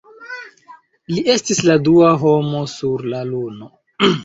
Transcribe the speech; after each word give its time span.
Li 1.15 1.25
estis 1.33 1.61
la 1.67 1.77
dua 1.89 2.09
homo 2.25 2.65
sur 2.75 3.07
la 3.15 3.23
Luno. 3.31 3.73